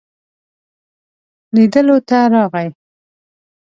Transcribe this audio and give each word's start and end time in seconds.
لیدلو 1.55 1.97
ته 2.07 2.17
راغی. 2.31 2.67